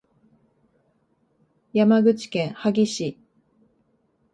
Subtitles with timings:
[1.73, 3.19] 山口県萩市